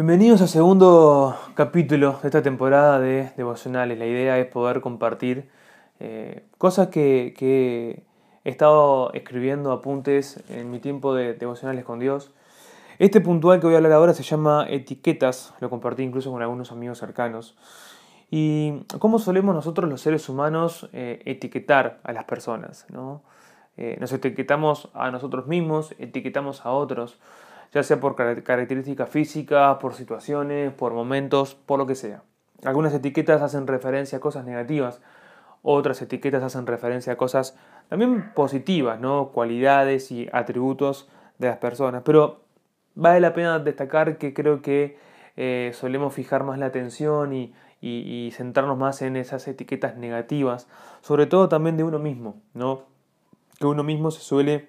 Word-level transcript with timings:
Bienvenidos 0.00 0.40
al 0.40 0.48
segundo 0.48 1.36
capítulo 1.52 2.18
de 2.22 2.28
esta 2.28 2.40
temporada 2.40 2.98
de 3.00 3.32
devocionales. 3.36 3.98
La 3.98 4.06
idea 4.06 4.38
es 4.38 4.46
poder 4.46 4.80
compartir 4.80 5.50
eh, 5.98 6.46
cosas 6.56 6.88
que, 6.88 8.02
he 8.42 8.48
estado 8.50 9.12
escribiendo, 9.12 9.72
apuntes 9.72 10.42
en 10.48 10.70
mi 10.70 10.78
tiempo 10.78 11.14
de 11.14 11.34
devocionales 11.34 11.84
con 11.84 11.98
Dios. 11.98 12.32
Este 12.98 13.20
puntual 13.20 13.60
que 13.60 13.66
voy 13.66 13.74
a 13.74 13.76
hablar 13.76 13.92
ahora 13.92 14.14
se 14.14 14.22
llama 14.22 14.64
etiquetas, 14.70 15.52
lo 15.60 15.68
compartí 15.68 16.02
incluso 16.02 16.32
con 16.32 16.40
algunos 16.40 16.72
amigos 16.72 16.98
cercanos. 16.98 17.58
Y 18.30 18.86
cómo 19.00 19.18
solemos 19.18 19.54
nosotros 19.54 19.86
los 19.90 20.00
seres 20.00 20.30
humanos 20.30 20.88
eh, 20.94 21.20
etiquetar 21.26 22.00
a 22.04 22.14
las 22.14 22.24
personas. 22.24 22.86
¿no? 22.88 23.20
Eh, 23.76 23.98
nos 24.00 24.10
etiquetamos 24.14 24.88
a 24.94 25.10
nosotros 25.10 25.46
mismos, 25.46 25.94
etiquetamos 25.98 26.64
a 26.64 26.70
otros 26.70 27.18
ya 27.72 27.82
sea 27.82 28.00
por 28.00 28.16
características 28.16 29.08
físicas, 29.08 29.76
por 29.78 29.94
situaciones, 29.94 30.72
por 30.72 30.92
momentos, 30.92 31.54
por 31.54 31.78
lo 31.78 31.86
que 31.86 31.94
sea. 31.94 32.22
Algunas 32.64 32.92
etiquetas 32.92 33.42
hacen 33.42 33.66
referencia 33.66 34.18
a 34.18 34.20
cosas 34.20 34.44
negativas, 34.44 35.00
otras 35.62 36.00
etiquetas 36.02 36.42
hacen 36.42 36.66
referencia 36.66 37.12
a 37.12 37.16
cosas 37.16 37.56
también 37.88 38.32
positivas, 38.34 39.00
¿no? 39.00 39.30
cualidades 39.32 40.10
y 40.10 40.28
atributos 40.32 41.08
de 41.38 41.48
las 41.48 41.58
personas. 41.58 42.02
Pero 42.04 42.40
vale 42.94 43.20
la 43.20 43.34
pena 43.34 43.58
destacar 43.58 44.18
que 44.18 44.34
creo 44.34 44.62
que 44.62 44.98
eh, 45.36 45.72
solemos 45.74 46.12
fijar 46.12 46.44
más 46.44 46.58
la 46.58 46.66
atención 46.66 47.32
y, 47.32 47.54
y, 47.80 48.30
centrarnos 48.32 48.76
más 48.76 49.00
en 49.00 49.16
esas 49.16 49.48
etiquetas 49.48 49.96
negativas, 49.96 50.68
sobre 51.00 51.26
todo 51.26 51.48
también 51.48 51.76
de 51.76 51.84
uno 51.84 51.98
mismo, 51.98 52.40
¿no? 52.52 52.84
que 53.58 53.66
uno 53.66 53.82
mismo 53.82 54.10
se 54.10 54.20
suele 54.20 54.68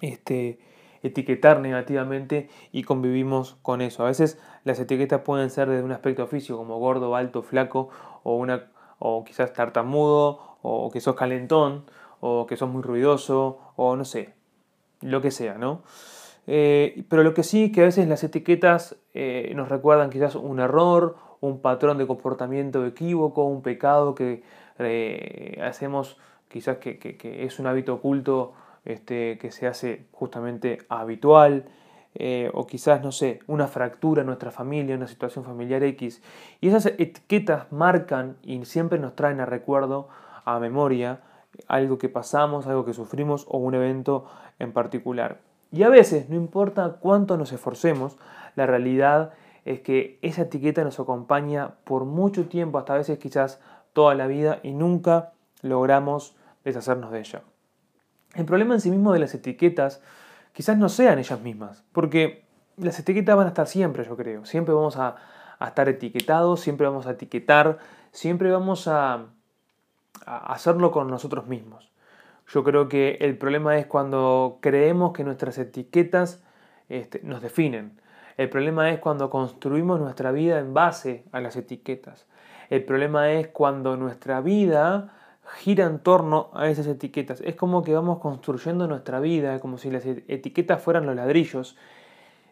este, 0.00 0.58
etiquetar 1.02 1.60
negativamente 1.60 2.48
y 2.72 2.82
convivimos 2.82 3.56
con 3.62 3.80
eso. 3.80 4.04
A 4.04 4.06
veces 4.06 4.38
las 4.64 4.80
etiquetas 4.80 5.22
pueden 5.22 5.50
ser 5.50 5.68
desde 5.68 5.84
un 5.84 5.92
aspecto 5.92 6.26
físico 6.26 6.58
como 6.58 6.78
gordo, 6.78 7.14
alto, 7.16 7.42
flaco 7.42 7.88
o, 8.22 8.36
una, 8.36 8.66
o 8.98 9.24
quizás 9.24 9.52
tartamudo 9.52 10.58
o 10.62 10.90
que 10.90 11.00
sos 11.00 11.14
calentón 11.14 11.84
o 12.20 12.46
que 12.46 12.56
sos 12.56 12.68
muy 12.68 12.82
ruidoso 12.82 13.58
o 13.76 13.96
no 13.96 14.04
sé, 14.04 14.34
lo 15.00 15.20
que 15.20 15.30
sea, 15.30 15.56
¿no? 15.56 15.82
Eh, 16.46 17.04
pero 17.08 17.22
lo 17.22 17.34
que 17.34 17.42
sí 17.42 17.70
que 17.70 17.82
a 17.82 17.84
veces 17.84 18.08
las 18.08 18.24
etiquetas 18.24 18.96
eh, 19.12 19.52
nos 19.54 19.68
recuerdan 19.68 20.10
quizás 20.10 20.34
un 20.34 20.60
error, 20.60 21.16
un 21.40 21.60
patrón 21.60 21.98
de 21.98 22.06
comportamiento 22.06 22.84
equívoco, 22.86 23.44
un 23.44 23.62
pecado 23.62 24.14
que 24.14 24.42
eh, 24.78 25.60
hacemos 25.62 26.16
quizás 26.48 26.78
que, 26.78 26.98
que 26.98 27.44
es 27.44 27.58
un 27.58 27.66
hábito 27.66 27.94
oculto 27.94 28.54
este, 28.88 29.36
que 29.38 29.50
se 29.50 29.66
hace 29.66 30.06
justamente 30.12 30.78
habitual, 30.88 31.66
eh, 32.14 32.50
o 32.54 32.66
quizás, 32.66 33.02
no 33.02 33.12
sé, 33.12 33.40
una 33.46 33.68
fractura 33.68 34.22
en 34.22 34.26
nuestra 34.26 34.50
familia, 34.50 34.96
una 34.96 35.06
situación 35.06 35.44
familiar 35.44 35.82
X. 35.82 36.22
Y 36.62 36.68
esas 36.68 36.86
etiquetas 36.86 37.70
marcan 37.70 38.38
y 38.42 38.64
siempre 38.64 38.98
nos 38.98 39.14
traen 39.14 39.40
a 39.40 39.46
recuerdo, 39.46 40.08
a 40.46 40.58
memoria, 40.58 41.20
algo 41.66 41.98
que 41.98 42.08
pasamos, 42.08 42.66
algo 42.66 42.86
que 42.86 42.94
sufrimos 42.94 43.46
o 43.50 43.58
un 43.58 43.74
evento 43.74 44.24
en 44.58 44.72
particular. 44.72 45.42
Y 45.70 45.82
a 45.82 45.90
veces, 45.90 46.30
no 46.30 46.36
importa 46.36 46.96
cuánto 46.98 47.36
nos 47.36 47.52
esforcemos, 47.52 48.16
la 48.56 48.64
realidad 48.64 49.34
es 49.66 49.80
que 49.80 50.18
esa 50.22 50.42
etiqueta 50.42 50.82
nos 50.82 50.98
acompaña 50.98 51.74
por 51.84 52.06
mucho 52.06 52.48
tiempo, 52.48 52.78
hasta 52.78 52.94
a 52.94 52.98
veces 52.98 53.18
quizás 53.18 53.60
toda 53.92 54.14
la 54.14 54.26
vida, 54.26 54.60
y 54.62 54.72
nunca 54.72 55.34
logramos 55.60 56.36
deshacernos 56.64 57.10
de 57.10 57.18
ella. 57.18 57.42
El 58.34 58.44
problema 58.44 58.74
en 58.74 58.80
sí 58.80 58.90
mismo 58.90 59.12
de 59.12 59.18
las 59.18 59.34
etiquetas 59.34 60.00
quizás 60.52 60.76
no 60.76 60.88
sean 60.88 61.18
ellas 61.18 61.40
mismas, 61.40 61.84
porque 61.92 62.44
las 62.76 62.98
etiquetas 62.98 63.36
van 63.36 63.46
a 63.46 63.50
estar 63.50 63.66
siempre, 63.66 64.04
yo 64.04 64.16
creo. 64.16 64.44
Siempre 64.44 64.74
vamos 64.74 64.96
a, 64.96 65.16
estar 65.60 65.88
etiquetados, 65.88 66.60
siempre 66.60 66.86
vamos 66.86 67.06
a 67.06 67.12
etiquetar, 67.12 67.78
siempre 68.12 68.50
vamos 68.50 68.86
a, 68.88 69.26
hacerlo 70.24 70.90
con 70.90 71.08
nosotros 71.08 71.46
mismos. 71.46 71.90
Yo 72.48 72.64
creo 72.64 72.88
que 72.88 73.18
el 73.20 73.36
problema 73.36 73.76
es 73.78 73.86
cuando 73.86 74.58
creemos 74.60 75.12
que 75.12 75.24
nuestras 75.24 75.58
etiquetas 75.58 76.42
este, 76.88 77.20
nos 77.22 77.42
definen. 77.42 78.00
El 78.36 78.48
problema 78.48 78.90
es 78.90 79.00
cuando 79.00 79.30
construimos 79.30 80.00
nuestra 80.00 80.32
vida 80.32 80.58
en 80.58 80.74
base 80.74 81.24
a 81.32 81.40
las 81.40 81.56
etiquetas. 81.56 82.26
El 82.70 82.84
problema 82.84 83.30
es 83.32 83.48
cuando 83.48 83.96
nuestra 83.96 84.40
vida 84.40 85.12
gira 85.56 85.86
en 85.86 85.98
torno 85.98 86.50
a 86.54 86.68
esas 86.68 86.86
etiquetas. 86.86 87.40
Es 87.40 87.54
como 87.54 87.82
que 87.82 87.94
vamos 87.94 88.18
construyendo 88.18 88.86
nuestra 88.86 89.20
vida, 89.20 89.60
como 89.60 89.78
si 89.78 89.90
las 89.90 90.04
etiquetas 90.06 90.82
fueran 90.82 91.06
los 91.06 91.16
ladrillos. 91.16 91.76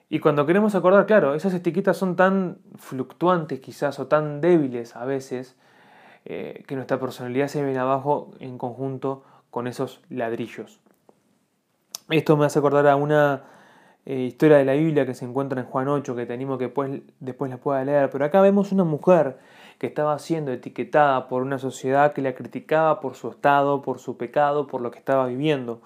Y 0.08 0.20
cuando 0.20 0.46
queremos 0.46 0.74
acordar, 0.74 1.06
claro, 1.06 1.34
esas 1.34 1.52
etiquetas 1.54 1.96
son 1.96 2.16
tan 2.16 2.58
fluctuantes 2.76 3.60
quizás 3.60 3.98
o 3.98 4.06
tan 4.06 4.40
débiles 4.40 4.94
a 4.96 5.04
veces 5.04 5.56
eh, 6.24 6.64
que 6.66 6.76
nuestra 6.76 6.98
personalidad 6.98 7.48
se 7.48 7.62
viene 7.62 7.78
abajo 7.78 8.30
en 8.40 8.58
conjunto 8.58 9.24
con 9.50 9.66
esos 9.66 10.00
ladrillos. 10.08 10.80
Esto 12.08 12.36
me 12.36 12.46
hace 12.46 12.60
acordar 12.60 12.86
a 12.86 12.96
una 12.96 13.42
eh, 14.04 14.20
historia 14.20 14.58
de 14.58 14.64
la 14.64 14.74
Biblia 14.74 15.04
que 15.06 15.14
se 15.14 15.24
encuentra 15.24 15.60
en 15.60 15.66
Juan 15.66 15.88
8, 15.88 16.14
que 16.14 16.26
te 16.26 16.32
animo 16.32 16.56
que 16.56 16.66
después, 16.66 17.00
después 17.18 17.50
la 17.50 17.56
pueda 17.56 17.84
leer. 17.84 18.08
Pero 18.10 18.24
acá 18.24 18.40
vemos 18.40 18.70
una 18.70 18.84
mujer 18.84 19.38
que 19.78 19.86
estaba 19.86 20.18
siendo 20.18 20.52
etiquetada 20.52 21.28
por 21.28 21.42
una 21.42 21.58
sociedad 21.58 22.12
que 22.12 22.22
la 22.22 22.34
criticaba 22.34 23.00
por 23.00 23.14
su 23.14 23.30
estado, 23.30 23.82
por 23.82 23.98
su 23.98 24.16
pecado, 24.16 24.66
por 24.66 24.80
lo 24.80 24.90
que 24.90 24.98
estaba 24.98 25.26
viviendo. 25.26 25.80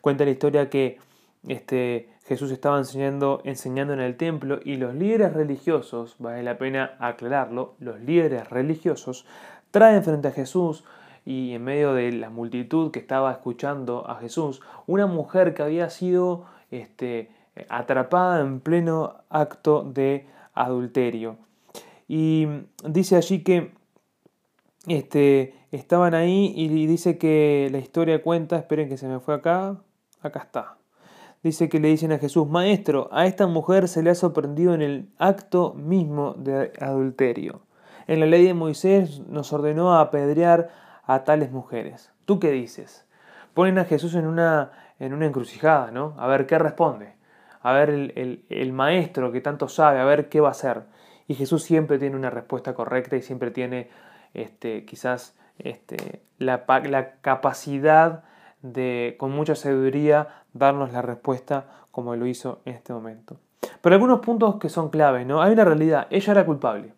Cuenta 0.00 0.24
la 0.24 0.30
historia 0.30 0.70
que 0.70 0.98
este, 1.46 2.08
Jesús 2.26 2.50
estaba 2.50 2.78
enseñando, 2.78 3.42
enseñando 3.44 3.92
en 3.92 4.00
el 4.00 4.16
templo 4.16 4.60
y 4.64 4.76
los 4.76 4.94
líderes 4.94 5.32
religiosos, 5.34 6.16
vale 6.18 6.42
la 6.42 6.56
pena 6.56 6.96
aclararlo, 6.98 7.74
los 7.80 8.00
líderes 8.00 8.48
religiosos 8.48 9.26
traen 9.70 10.02
frente 10.02 10.28
a 10.28 10.32
Jesús 10.32 10.84
y 11.26 11.52
en 11.52 11.64
medio 11.64 11.94
de 11.94 12.12
la 12.12 12.30
multitud 12.30 12.90
que 12.90 12.98
estaba 12.98 13.32
escuchando 13.32 14.08
a 14.08 14.16
Jesús, 14.16 14.62
una 14.86 15.06
mujer 15.06 15.52
que 15.52 15.62
había 15.62 15.90
sido 15.90 16.44
este, 16.70 17.30
atrapada 17.68 18.40
en 18.40 18.60
pleno 18.60 19.16
acto 19.30 19.82
de 19.82 20.26
adulterio. 20.54 21.36
Y 22.08 22.46
dice 22.84 23.16
allí 23.16 23.42
que 23.42 23.72
este, 24.86 25.54
estaban 25.70 26.14
ahí 26.14 26.52
y 26.56 26.86
dice 26.86 27.18
que 27.18 27.68
la 27.72 27.78
historia 27.78 28.22
cuenta, 28.22 28.56
esperen 28.56 28.88
que 28.88 28.96
se 28.96 29.08
me 29.08 29.20
fue 29.20 29.34
acá, 29.34 29.76
acá 30.20 30.40
está. 30.40 30.76
Dice 31.42 31.68
que 31.68 31.78
le 31.78 31.88
dicen 31.88 32.10
a 32.12 32.18
Jesús, 32.18 32.48
Maestro, 32.48 33.08
a 33.12 33.26
esta 33.26 33.46
mujer 33.46 33.88
se 33.88 34.02
le 34.02 34.10
ha 34.10 34.14
sorprendido 34.14 34.72
en 34.72 34.80
el 34.80 35.10
acto 35.18 35.74
mismo 35.74 36.32
de 36.38 36.72
adulterio. 36.80 37.60
En 38.06 38.20
la 38.20 38.26
ley 38.26 38.46
de 38.46 38.54
Moisés 38.54 39.20
nos 39.28 39.52
ordenó 39.52 39.98
apedrear 39.98 40.70
a 41.04 41.24
tales 41.24 41.52
mujeres. 41.52 42.10
¿Tú 42.24 42.40
qué 42.40 42.50
dices? 42.50 43.04
Ponen 43.52 43.78
a 43.78 43.84
Jesús 43.84 44.14
en 44.14 44.26
una, 44.26 44.72
en 44.98 45.12
una 45.12 45.26
encrucijada, 45.26 45.90
¿no? 45.90 46.14
A 46.18 46.26
ver 46.26 46.46
qué 46.46 46.58
responde. 46.58 47.12
A 47.60 47.72
ver 47.72 47.90
el, 47.90 48.12
el, 48.16 48.44
el 48.48 48.72
maestro 48.72 49.30
que 49.30 49.40
tanto 49.40 49.68
sabe, 49.68 50.00
a 50.00 50.04
ver 50.04 50.28
qué 50.28 50.40
va 50.40 50.48
a 50.48 50.52
hacer. 50.52 50.84
Y 51.26 51.34
Jesús 51.34 51.62
siempre 51.62 51.98
tiene 51.98 52.16
una 52.16 52.30
respuesta 52.30 52.74
correcta 52.74 53.16
y 53.16 53.22
siempre 53.22 53.50
tiene 53.50 53.88
este, 54.34 54.84
quizás 54.84 55.36
este, 55.58 56.22
la, 56.38 56.64
la 56.84 57.12
capacidad 57.20 58.24
de, 58.62 59.16
con 59.18 59.30
mucha 59.32 59.54
sabiduría, 59.54 60.28
darnos 60.52 60.92
la 60.92 61.02
respuesta 61.02 61.66
como 61.90 62.16
lo 62.16 62.26
hizo 62.26 62.60
en 62.64 62.74
este 62.74 62.92
momento. 62.92 63.36
Pero 63.80 63.94
algunos 63.94 64.20
puntos 64.20 64.56
que 64.56 64.68
son 64.68 64.90
claves, 64.90 65.26
¿no? 65.26 65.42
Hay 65.42 65.52
una 65.52 65.64
realidad, 65.64 66.06
ella 66.10 66.32
era 66.32 66.46
culpable. 66.46 66.92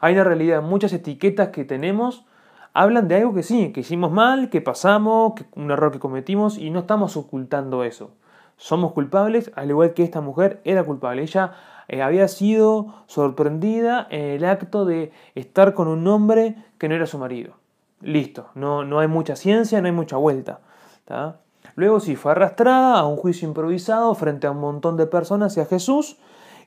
Hay 0.00 0.14
una 0.14 0.24
realidad, 0.24 0.62
muchas 0.62 0.92
etiquetas 0.92 1.48
que 1.48 1.64
tenemos 1.64 2.24
hablan 2.72 3.08
de 3.08 3.16
algo 3.16 3.34
que 3.34 3.42
sí, 3.42 3.72
que 3.72 3.80
hicimos 3.80 4.12
mal, 4.12 4.48
que 4.50 4.60
pasamos, 4.60 5.34
que 5.34 5.44
un 5.56 5.70
error 5.70 5.90
que 5.90 5.98
cometimos 5.98 6.58
y 6.58 6.70
no 6.70 6.80
estamos 6.80 7.16
ocultando 7.16 7.84
eso. 7.84 8.12
Somos 8.56 8.92
culpables, 8.92 9.50
al 9.56 9.70
igual 9.70 9.94
que 9.94 10.02
esta 10.02 10.20
mujer 10.20 10.60
era 10.64 10.84
culpable. 10.84 11.22
Ella 11.22 11.52
eh, 11.92 12.02
había 12.02 12.28
sido 12.28 12.94
sorprendida 13.08 14.06
en 14.10 14.26
el 14.26 14.44
acto 14.44 14.84
de 14.84 15.10
estar 15.34 15.74
con 15.74 15.88
un 15.88 16.06
hombre 16.06 16.54
que 16.78 16.88
no 16.88 16.94
era 16.94 17.06
su 17.06 17.18
marido. 17.18 17.54
Listo, 18.00 18.46
no, 18.54 18.84
no 18.84 19.00
hay 19.00 19.08
mucha 19.08 19.34
ciencia, 19.34 19.80
no 19.80 19.86
hay 19.86 19.92
mucha 19.92 20.16
vuelta. 20.16 20.60
Luego 21.74 21.98
sí, 21.98 22.14
fue 22.14 22.30
arrastrada 22.30 23.00
a 23.00 23.06
un 23.06 23.16
juicio 23.16 23.48
improvisado 23.48 24.14
frente 24.14 24.46
a 24.46 24.52
un 24.52 24.60
montón 24.60 24.96
de 24.96 25.06
personas 25.06 25.56
y 25.56 25.60
a 25.60 25.66
Jesús. 25.66 26.16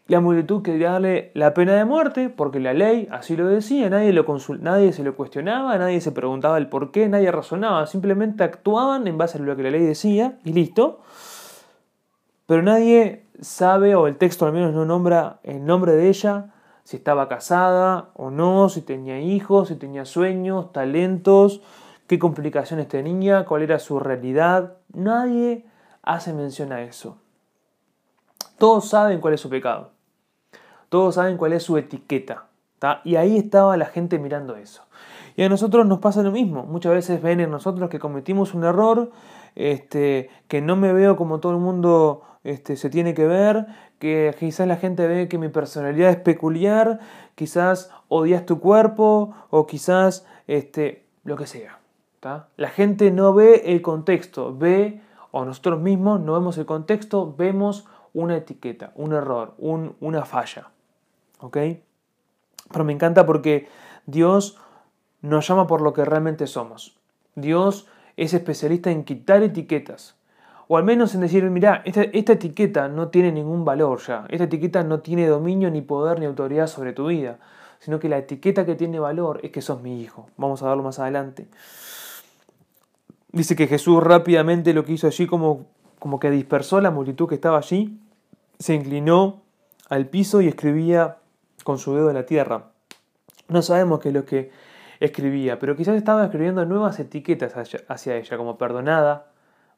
La 0.07 0.19
multitud 0.19 0.61
quería 0.61 0.91
darle 0.91 1.31
la 1.35 1.53
pena 1.53 1.73
de 1.75 1.85
muerte 1.85 2.27
porque 2.27 2.59
la 2.59 2.73
ley 2.73 3.07
así 3.09 3.37
lo 3.37 3.47
decía, 3.47 3.89
nadie, 3.89 4.11
lo 4.11 4.25
nadie 4.59 4.91
se 4.91 5.03
lo 5.03 5.15
cuestionaba, 5.15 5.77
nadie 5.77 6.01
se 6.01 6.11
preguntaba 6.11 6.57
el 6.57 6.67
por 6.67 6.91
qué, 6.91 7.07
nadie 7.07 7.31
razonaba, 7.31 7.87
simplemente 7.87 8.43
actuaban 8.43 9.07
en 9.07 9.17
base 9.17 9.37
a 9.37 9.41
lo 9.41 9.55
que 9.55 9.63
la 9.63 9.71
ley 9.71 9.85
decía 9.85 10.37
y 10.43 10.51
listo. 10.51 10.99
Pero 12.45 12.61
nadie 12.61 13.22
sabe, 13.41 13.95
o 13.95 14.07
el 14.07 14.17
texto 14.17 14.45
al 14.45 14.53
menos 14.53 14.73
no 14.73 14.85
nombra 14.85 15.39
el 15.43 15.65
nombre 15.65 15.93
de 15.93 16.09
ella, 16.09 16.53
si 16.83 16.97
estaba 16.97 17.29
casada 17.29 18.09
o 18.15 18.29
no, 18.29 18.69
si 18.69 18.81
tenía 18.81 19.19
hijos, 19.19 19.69
si 19.69 19.75
tenía 19.75 20.05
sueños, 20.05 20.71
talentos, 20.73 21.61
qué 22.07 22.19
complicaciones 22.19 22.87
tenía, 22.87 23.45
cuál 23.45 23.63
era 23.63 23.79
su 23.79 23.99
realidad. 23.99 24.77
Nadie 24.93 25.65
hace 26.01 26.33
mención 26.33 26.73
a 26.73 26.81
eso. 26.81 27.17
Todos 28.57 28.89
saben 28.89 29.21
cuál 29.21 29.33
es 29.33 29.41
su 29.41 29.49
pecado. 29.49 29.91
Todos 30.89 31.15
saben 31.15 31.37
cuál 31.37 31.53
es 31.53 31.63
su 31.63 31.77
etiqueta. 31.77 32.45
Y 33.05 33.15
ahí 33.15 33.37
estaba 33.37 33.77
la 33.77 33.85
gente 33.85 34.19
mirando 34.19 34.57
eso. 34.57 34.83
Y 35.35 35.43
a 35.43 35.49
nosotros 35.49 35.85
nos 35.85 35.99
pasa 35.99 36.23
lo 36.23 36.31
mismo. 36.31 36.63
Muchas 36.63 36.93
veces 36.93 37.21
ven 37.21 37.39
en 37.39 37.51
nosotros 37.51 37.89
que 37.89 37.99
cometimos 37.99 38.53
un 38.53 38.63
error, 38.63 39.11
este, 39.55 40.29
que 40.47 40.61
no 40.61 40.75
me 40.75 40.93
veo 40.93 41.15
como 41.15 41.39
todo 41.39 41.53
el 41.53 41.59
mundo 41.59 42.23
este, 42.43 42.75
se 42.75 42.89
tiene 42.89 43.13
que 43.13 43.25
ver, 43.25 43.67
que 43.99 44.35
quizás 44.37 44.67
la 44.67 44.77
gente 44.77 45.07
ve 45.07 45.27
que 45.27 45.37
mi 45.37 45.49
personalidad 45.49 46.09
es 46.09 46.17
peculiar, 46.17 46.99
quizás 47.35 47.89
odias 48.09 48.45
tu 48.45 48.59
cuerpo 48.59 49.33
o 49.49 49.65
quizás 49.65 50.25
este, 50.47 51.05
lo 51.23 51.37
que 51.37 51.47
sea. 51.47 51.79
La 52.55 52.69
gente 52.69 53.11
no 53.11 53.33
ve 53.33 53.63
el 53.65 53.81
contexto, 53.81 54.55
ve, 54.57 55.01
o 55.31 55.43
nosotros 55.43 55.81
mismos 55.81 56.21
no 56.21 56.33
vemos 56.33 56.57
el 56.57 56.65
contexto, 56.65 57.35
vemos 57.37 57.85
una 58.13 58.37
etiqueta, 58.37 58.93
un 58.95 59.13
error, 59.13 59.55
una 59.57 60.23
falla. 60.23 60.69
¿Ok? 61.39 61.57
Pero 62.71 62.85
me 62.85 62.93
encanta 62.93 63.25
porque 63.25 63.67
Dios 64.05 64.57
nos 65.23 65.47
llama 65.47 65.65
por 65.65 65.81
lo 65.81 65.93
que 65.93 66.05
realmente 66.05 66.45
somos. 66.45 66.95
Dios 67.35 67.87
es 68.17 68.33
especialista 68.33 68.91
en 68.91 69.05
quitar 69.05 69.41
etiquetas. 69.41 70.15
O 70.67 70.77
al 70.77 70.83
menos 70.83 71.15
en 71.15 71.21
decir, 71.21 71.43
mira, 71.49 71.81
esta, 71.85 72.03
esta, 72.03 72.33
etiqueta 72.33 72.87
no 72.87 73.07
tiene 73.07 73.31
ningún 73.31 73.65
valor 73.65 73.99
ya. 74.05 74.25
Esta 74.29 74.43
etiqueta 74.43 74.83
no 74.83 74.99
tiene 74.99 75.27
dominio, 75.27 75.71
ni 75.71 75.81
poder, 75.81 76.19
ni 76.19 76.25
autoridad 76.25 76.67
sobre 76.67 76.93
tu 76.93 77.07
vida. 77.07 77.39
Sino 77.79 77.99
que 77.99 78.09
la 78.09 78.17
etiqueta 78.17 78.65
que 78.65 78.75
tiene 78.75 78.99
valor 78.99 79.39
es 79.43 79.51
que 79.51 79.61
sos 79.61 79.81
mi 79.81 80.01
hijo. 80.01 80.27
Vamos 80.37 80.61
a 80.61 80.67
verlo 80.67 80.83
más 80.83 80.99
adelante. 80.99 81.47
Dice 83.31 83.55
que 83.55 83.67
Jesús 83.67 84.03
rápidamente 84.03 84.73
lo 84.73 84.85
que 84.85 84.93
hizo 84.93 85.07
allí, 85.07 85.25
como, 85.25 85.67
como 85.99 86.19
que 86.19 86.29
dispersó 86.29 86.81
la 86.81 86.91
multitud 86.91 87.27
que 87.27 87.35
estaba 87.35 87.57
allí, 87.57 87.97
se 88.59 88.73
inclinó 88.73 89.41
al 89.89 90.07
piso 90.07 90.41
y 90.41 90.47
escribía 90.47 91.17
con 91.63 91.77
su 91.77 91.95
dedo 91.95 92.09
en 92.09 92.15
la 92.15 92.25
tierra. 92.25 92.71
No 93.47 93.61
sabemos 93.61 93.99
qué 93.99 94.09
es 94.09 94.13
lo 94.13 94.25
que 94.25 94.51
escribía, 95.05 95.59
pero 95.59 95.75
quizás 95.75 95.95
estaba 95.95 96.23
escribiendo 96.23 96.65
nuevas 96.65 96.97
etiquetas 96.97 97.55
hacia 97.87 98.15
ella, 98.15 98.37
como 98.37 98.57
perdonada, 98.57 99.27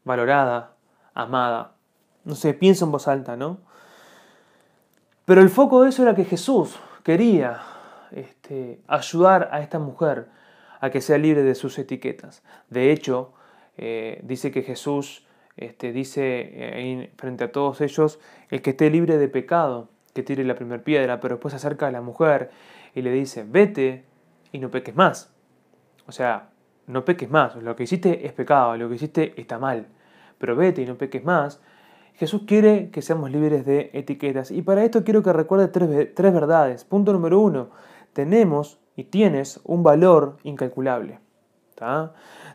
valorada, 0.04 0.76
amada. 1.16 1.72
No 2.26 2.36
sé, 2.36 2.54
pienso 2.54 2.86
en 2.86 2.92
voz 2.92 3.08
alta, 3.08 3.36
¿no? 3.36 3.58
Pero 5.26 5.42
el 5.42 5.50
foco 5.50 5.82
de 5.82 5.90
eso 5.90 6.04
era 6.04 6.14
que 6.14 6.26
Jesús 6.26 6.78
quería 7.04 7.62
este, 8.12 8.82
ayudar 8.88 9.50
a 9.52 9.62
esta 9.62 9.80
mujer 9.80 10.28
a 10.80 10.92
que 10.92 11.02
sea 11.02 11.18
libre 11.18 11.42
de 11.42 11.56
sus 11.56 11.80
etiquetas. 11.80 12.44
De 12.70 12.92
hecho, 12.92 13.34
eh, 13.78 14.22
dice 14.24 14.52
que 14.52 14.62
Jesús 14.62 15.26
este, 15.58 15.92
dice 15.92 16.22
eh, 16.54 17.12
frente 17.18 17.46
a 17.46 17.52
todos 17.52 17.82
ellos, 17.82 18.20
el 18.52 18.62
que 18.62 18.72
esté 18.72 18.92
libre 18.92 19.18
de 19.18 19.28
pecado, 19.28 19.90
que 20.14 20.22
tire 20.22 20.44
la 20.44 20.54
primera 20.54 20.84
piedra, 20.84 21.20
pero 21.20 21.36
después 21.36 21.52
se 21.54 21.56
acerca 21.58 21.88
a 21.88 21.92
la 21.92 22.02
mujer 22.02 22.52
y 22.94 23.02
le 23.02 23.12
dice, 23.12 23.44
vete 23.44 24.06
y 24.56 24.60
no 24.60 24.72
peques 24.72 24.96
más. 24.96 25.34
O 26.08 26.12
sea, 26.12 26.50
no 26.88 27.04
peques 27.04 27.30
más, 27.30 27.56
lo 27.58 27.76
que 27.76 27.84
hiciste 27.84 28.26
es 28.26 28.34
pecado, 28.34 28.78
lo 28.78 28.88
que 28.88 28.96
hiciste 28.96 29.40
está 29.40 29.60
mal, 29.60 29.88
pero 30.38 30.56
vete 30.56 30.82
y 30.82 30.86
no 30.86 30.96
peques 30.96 31.24
más. 31.24 31.60
Jesús 32.14 32.44
quiere 32.48 32.90
que 32.92 33.02
seamos 33.02 33.32
libres 33.32 33.66
de 33.66 33.90
etiquetas 33.94 34.52
y 34.52 34.62
para 34.62 34.84
esto 34.84 35.04
quiero 35.04 35.22
que 35.22 35.34
recuerde 35.34 35.68
tres, 35.68 36.16
tres 36.16 36.34
verdades. 36.34 36.86
Punto 36.86 37.12
número 37.12 37.40
uno, 37.40 37.70
tenemos 38.14 38.80
y 38.96 39.06
tienes 39.06 39.60
un 39.66 39.84
valor 39.84 40.38
incalculable. 40.44 41.20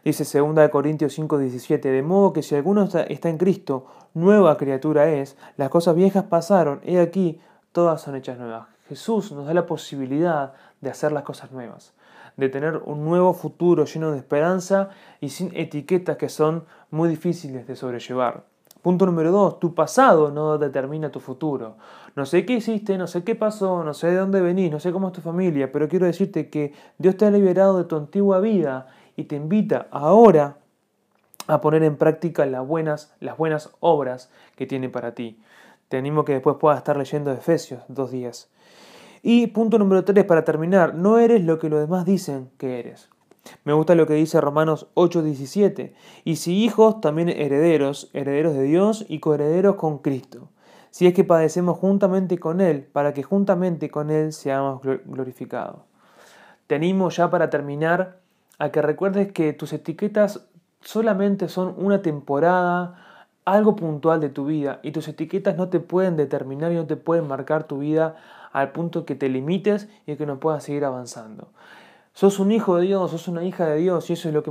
Dice 0.03 0.39
2 0.39 0.71
Corintios 0.71 1.13
5, 1.13 1.37
17, 1.37 1.91
de 1.91 2.03
modo 2.03 2.33
que 2.33 2.43
si 2.43 2.55
alguno 2.55 2.85
está 2.85 3.29
en 3.29 3.37
Cristo, 3.37 3.85
nueva 4.15 4.57
criatura 4.57 5.11
es, 5.11 5.37
las 5.59 5.69
cosas 5.69 5.95
viejas 5.95 6.25
pasaron, 6.25 6.81
he 6.85 6.99
aquí, 6.99 7.39
todas 7.73 8.01
son 8.01 8.17
hechas 8.17 8.39
nuevas. 8.39 8.69
Jesús 8.89 9.31
nos 9.31 9.47
da 9.47 9.55
la 9.55 9.67
posibilidad 9.67 10.55
de 10.81 10.91
hacer 10.91 11.13
las 11.13 11.25
cosas 11.25 11.53
nuevas, 11.53 11.93
de 12.37 12.49
tener 12.49 12.77
un 12.85 13.05
nuevo 13.05 13.35
futuro 13.35 13.85
lleno 13.85 14.13
de 14.13 14.19
esperanza 14.19 14.91
y 15.21 15.31
sin 15.31 15.55
etiquetas 15.57 16.17
que 16.17 16.29
son 16.29 16.65
muy 16.91 17.09
difíciles 17.09 17.67
de 17.67 17.77
sobrellevar. 17.77 18.45
Punto 18.83 19.05
número 19.05 19.31
dos, 19.31 19.61
tu 19.61 19.75
pasado 19.75 20.31
no 20.31 20.57
determina 20.57 21.11
tu 21.11 21.21
futuro. 21.21 21.77
No 22.17 22.25
sé 22.25 22.47
qué 22.47 22.55
hiciste, 22.55 22.97
no 22.97 23.07
sé 23.07 23.25
qué 23.25 23.35
pasó, 23.35 23.85
no 23.85 23.93
sé 23.93 24.07
de 24.07 24.17
dónde 24.17 24.41
venís, 24.41 24.71
no 24.71 24.81
sé 24.81 24.91
cómo 24.91 25.09
es 25.09 25.13
tu 25.13 25.21
familia, 25.21 25.71
pero 25.71 25.87
quiero 25.87 26.07
decirte 26.07 26.49
que 26.49 26.73
Dios 26.97 27.17
te 27.19 27.27
ha 27.27 27.31
liberado 27.31 27.77
de 27.77 27.85
tu 27.85 27.97
antigua 27.97 28.41
vida 28.41 28.87
y 29.17 29.25
te 29.25 29.37
invita 29.37 29.87
ahora 29.91 30.57
a 31.47 31.61
poner 31.61 31.83
en 31.83 31.97
práctica 31.97 32.47
las 32.47 32.67
buenas, 32.67 33.13
las 33.21 33.37
buenas 33.37 33.71
obras 33.81 34.31
que 34.57 34.67
tiene 34.67 34.89
para 34.89 35.15
ti. 35.15 35.39
Te 35.89 35.99
animo 35.99 36.25
que 36.25 36.33
después 36.33 36.57
puedas 36.59 36.79
estar 36.79 36.97
leyendo 36.97 37.33
Efesios 37.33 37.83
dos 37.89 38.11
días. 38.11 38.49
Y 39.23 39.49
punto 39.49 39.79
número 39.79 40.05
tres, 40.05 40.25
para 40.25 40.45
terminar, 40.45 40.95
no 40.95 41.19
eres 41.19 41.45
lo 41.45 41.59
que 41.59 41.69
los 41.69 41.81
demás 41.81 42.05
dicen 42.05 42.51
que 42.57 42.81
eres. 42.81 43.11
Me 43.65 43.73
gusta 43.73 43.95
lo 43.95 44.07
que 44.07 44.15
dice 44.15 44.41
Romanos 44.41 44.89
8:17. 44.95 45.95
Y 46.25 46.37
si 46.37 46.65
hijos, 46.65 47.01
también 47.01 47.29
herederos, 47.29 48.11
herederos 48.13 48.55
de 48.55 48.63
Dios 48.63 49.05
y 49.09 49.19
coherederos 49.21 49.77
con 49.77 49.99
Cristo. 49.99 50.49
Si 50.91 51.07
es 51.07 51.15
que 51.15 51.25
padecemos 51.25 51.79
juntamente 51.79 52.39
con 52.39 52.61
Él, 52.61 52.83
para 52.93 53.15
que 53.15 53.23
juntamente 53.23 53.91
con 53.91 54.11
Él 54.11 54.33
seamos 54.33 54.83
glorificados. 54.83 55.83
Te 56.67 56.75
animo 56.75 57.11
ya 57.11 57.31
para 57.31 57.51
terminar 57.51 58.19
a 58.59 58.71
que 58.71 58.83
recuerdes 58.83 59.33
que 59.33 59.53
tus 59.53 59.73
etiquetas 59.73 60.47
solamente 60.81 61.49
son 61.49 61.75
una 61.79 62.03
temporada, 62.03 63.27
algo 63.45 63.77
puntual 63.77 64.21
de 64.21 64.29
tu 64.29 64.47
vida 64.47 64.81
y 64.83 64.93
tus 64.93 65.09
etiquetas 65.09 65.57
no 65.57 65.69
te 65.69 65.81
pueden 65.81 66.17
determinar 66.17 66.73
y 66.73 66.77
no 66.77 66.87
te 66.87 66.97
pueden 66.97 67.27
marcar 67.27 67.65
tu 67.65 67.79
vida 67.79 68.17
al 68.53 68.73
punto 68.73 69.05
que 69.05 69.15
te 69.15 69.29
limites 69.29 69.89
y 70.07 70.17
que 70.17 70.27
no 70.27 70.41
puedas 70.41 70.65
seguir 70.65 70.85
avanzando. 70.85 71.49
Sos 72.13 72.39
un 72.39 72.53
hijo 72.53 72.77
de 72.77 72.87
Dios, 72.87 73.11
sos 73.11 73.29
una 73.29 73.45
hija 73.45 73.67
de 73.67 73.77
Dios 73.77 74.11
y 74.11 74.15
eso 74.15 74.29
es 74.29 74.35
lo 74.35 74.43
que, 74.43 74.51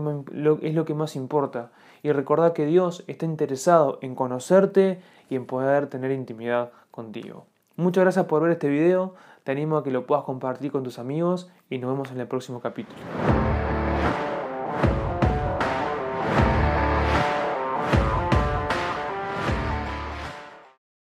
es 0.68 0.74
lo 0.74 0.86
que 0.86 0.94
más 0.94 1.15
importa. 1.15 1.72
Y 2.01 2.12
recordad 2.12 2.53
que 2.53 2.65
Dios 2.65 3.03
está 3.08 3.25
interesado 3.25 4.00
en 4.01 4.15
conocerte 4.15 5.01
y 5.29 5.36
en 5.36 5.46
poder 5.46 5.88
tener 5.88 6.12
intimidad 6.12 6.72
contigo. 6.91 7.46
Muchas 7.75 8.03
gracias 8.03 8.25
por 8.25 8.41
ver 8.41 8.51
este 8.51 8.70
video, 8.70 9.15
te 9.44 9.51
animo 9.51 9.77
a 9.77 9.84
que 9.84 9.91
lo 9.91 10.06
puedas 10.06 10.24
compartir 10.24 10.72
con 10.72 10.84
tus 10.84 11.00
amigos 11.00 11.50
y 11.70 11.77
nos 11.77 11.91
vemos 11.91 12.12
en 12.12 12.20
el 12.20 12.27
próximo 12.27 12.60
capítulo. 12.60 13.38